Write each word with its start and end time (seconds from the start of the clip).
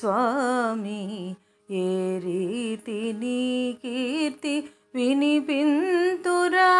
స్వామి 0.00 1.36
ఏ 1.70 2.18
రీతి 2.18 3.12
నీ 3.12 3.72
కీర్తి 3.72 4.70
వినిపింతురా? 4.94 6.70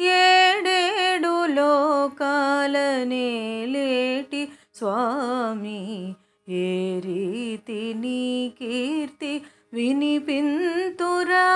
ఏడేడు 0.00 1.46
లోకాలనే 1.46 3.28
లేటి 3.66 4.48
స్వామి 4.74 6.14
ఏ 6.48 7.00
రీతి 7.00 7.94
నీ 7.96 8.52
కీర్తి 8.58 9.42
వినిపింతురా? 9.72 11.48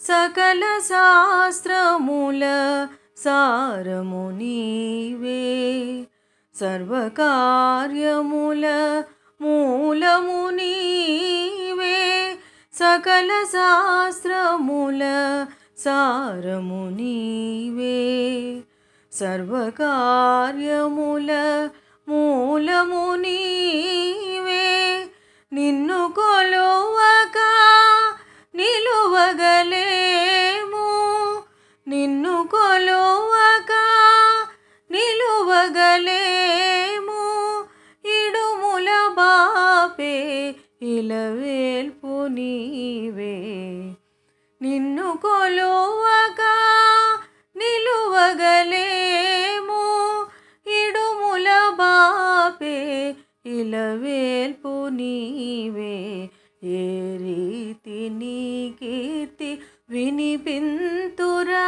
సకల 0.00 0.78
శాస్త్రముల 0.78 2.44
సారము 3.24 4.30
నీవే. 4.30 6.04
సర్వకార్యముల 6.60 9.02
మూలము 9.40 10.50
నీవే. 10.50 12.36
సకల 12.74 13.44
శాస్త్రముల 13.44 15.02
సారము 15.78 16.90
నీవే. 16.90 18.60
సర్వకార్యముల 19.12 21.68
మూలము 22.08 23.16
నీ 23.16 23.55
ఇలవేల్పు 40.82 42.26
నీవే. 42.26 43.36
నిన్ను 44.62 45.16
కొలువక 45.16 46.42
నిలువగలేము. 47.56 48.36
ఇడుముల 50.66 51.74
బాపే 51.78 53.14
ఇలవేల్పు 53.46 54.88
నీవే. 54.88 56.30
ఏ 56.64 57.16
రీతి 57.16 58.08
నీ 58.08 58.74
కీర్తి 58.80 59.58
వినిపింతురా? 59.90 61.66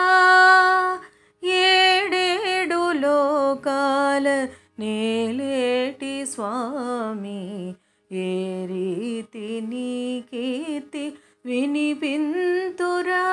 ఏడేడు 1.45 2.93
లోకాల 2.93 4.49
నేలేటి 4.79 6.27
స్వామి. 6.27 7.75
ఏ 8.13 8.67
రీతి 8.67 9.61
నీ 9.61 10.25
కీర్తి 10.31 11.17
వినిపింతురా? 11.45 13.27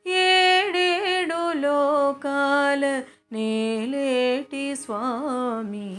ఏడేడు 0.08 1.54
లోకాల 1.54 3.04
నేలేటి 3.32 4.76
స్వామి 4.76 5.92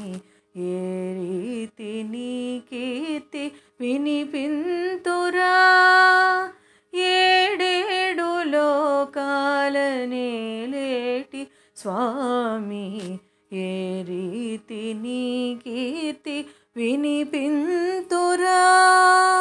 ఏ 0.56 0.78
రీతి 1.12 2.02
నీ 2.10 2.62
కీర్తి 2.70 3.52
వినిపింతురా. 3.80 5.54
ఏడేడు 6.94 8.42
లోకాల 8.42 9.76
నేలేటి 10.04 11.42
స్వామి 11.76 12.25
ఏ 13.52 14.02
రీతి 14.02 14.94
నీ 14.94 15.56
కీర్తి 15.64 16.46
వినిపింతురా? 16.76 18.60